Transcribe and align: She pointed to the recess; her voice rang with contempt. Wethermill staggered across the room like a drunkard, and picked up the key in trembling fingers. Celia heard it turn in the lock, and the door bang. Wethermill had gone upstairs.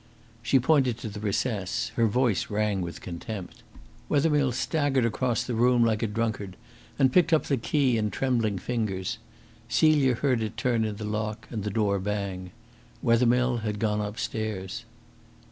She 0.41 0.59
pointed 0.59 0.97
to 0.97 1.09
the 1.09 1.19
recess; 1.19 1.91
her 1.95 2.07
voice 2.07 2.49
rang 2.49 2.81
with 2.81 3.01
contempt. 3.01 3.61
Wethermill 4.09 4.51
staggered 4.51 5.05
across 5.05 5.43
the 5.43 5.53
room 5.53 5.85
like 5.85 6.01
a 6.01 6.07
drunkard, 6.07 6.57
and 6.97 7.13
picked 7.13 7.31
up 7.31 7.43
the 7.43 7.55
key 7.55 7.99
in 7.99 8.09
trembling 8.09 8.57
fingers. 8.57 9.19
Celia 9.69 10.15
heard 10.15 10.41
it 10.41 10.57
turn 10.57 10.85
in 10.85 10.95
the 10.95 11.05
lock, 11.05 11.45
and 11.51 11.63
the 11.63 11.69
door 11.69 11.99
bang. 11.99 12.49
Wethermill 13.03 13.57
had 13.57 13.77
gone 13.77 14.01
upstairs. 14.01 14.85